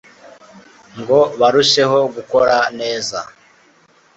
ngo 0.99 1.19
barusheho 1.39 1.99
gukora 2.15 2.57
neza 2.79 3.19